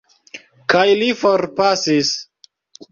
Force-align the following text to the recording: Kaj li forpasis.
Kaj 0.75 0.87
li 1.03 1.11
forpasis. 1.21 2.15